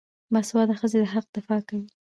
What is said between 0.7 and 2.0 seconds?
ښځې د حق دفاع کوي.